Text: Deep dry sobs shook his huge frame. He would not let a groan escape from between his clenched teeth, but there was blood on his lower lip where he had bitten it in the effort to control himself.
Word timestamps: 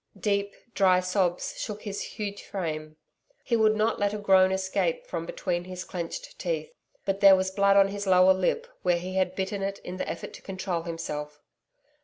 Deep 0.19 0.55
dry 0.73 0.99
sobs 0.99 1.53
shook 1.61 1.83
his 1.83 2.01
huge 2.01 2.41
frame. 2.43 2.95
He 3.43 3.55
would 3.55 3.75
not 3.75 3.99
let 3.99 4.15
a 4.15 4.17
groan 4.17 4.51
escape 4.51 5.05
from 5.05 5.27
between 5.27 5.65
his 5.65 5.83
clenched 5.83 6.39
teeth, 6.39 6.71
but 7.05 7.19
there 7.19 7.35
was 7.35 7.51
blood 7.51 7.77
on 7.77 7.89
his 7.89 8.07
lower 8.07 8.33
lip 8.33 8.65
where 8.81 8.97
he 8.97 9.13
had 9.13 9.35
bitten 9.35 9.61
it 9.61 9.77
in 9.83 9.97
the 9.97 10.09
effort 10.09 10.33
to 10.33 10.41
control 10.41 10.81
himself. 10.81 11.39